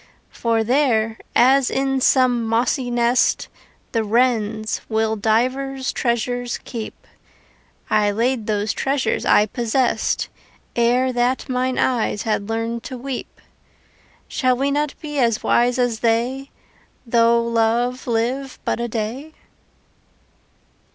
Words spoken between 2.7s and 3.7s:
nest